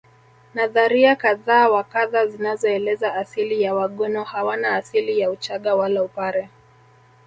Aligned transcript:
Nadharia 0.53 1.15
kadha 1.15 1.69
wa 1.69 1.83
kadha 1.83 2.27
zinazoeleza 2.27 3.13
asili 3.15 3.61
ya 3.61 3.75
Wagweno 3.75 4.23
hawana 4.23 4.75
asili 4.75 5.19
ya 5.19 5.31
Uchaga 5.31 5.75
wala 5.75 6.03
Upare 6.03 6.49